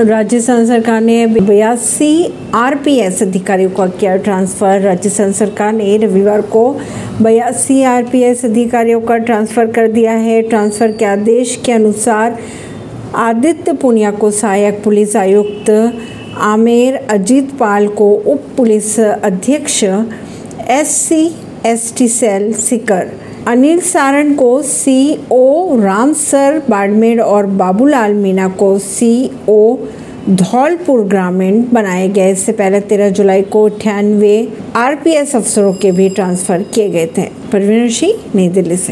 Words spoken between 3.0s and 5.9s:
अधिकारियों का किया ट्रांसफ़र। राजस्थान सरकार